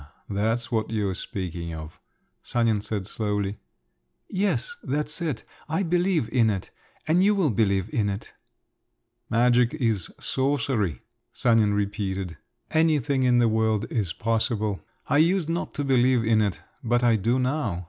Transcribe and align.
That's 0.31 0.71
what 0.71 0.89
you're 0.89 1.13
speaking 1.13 1.75
of," 1.75 1.99
Sanin 2.41 2.81
said 2.81 3.05
slowly. 3.05 3.57
"Yes, 4.27 4.75
that's 4.81 5.21
it. 5.21 5.43
I 5.69 5.83
believe 5.83 6.27
in 6.31 6.49
it… 6.49 6.71
and 7.07 7.23
you 7.23 7.35
will 7.35 7.51
believe 7.51 7.87
in 7.93 8.09
it." 8.09 8.33
"Magic 9.29 9.75
is 9.75 10.11
sorcery…" 10.19 11.01
Sanin 11.33 11.75
repeated, 11.75 12.37
"Anything 12.71 13.21
in 13.21 13.37
the 13.37 13.47
world 13.47 13.85
is 13.91 14.11
possible. 14.11 14.81
I 15.05 15.19
used 15.19 15.49
not 15.49 15.75
to 15.75 15.83
believe 15.83 16.23
in 16.25 16.41
it—but 16.41 17.03
I 17.03 17.15
do 17.15 17.37
now. 17.37 17.79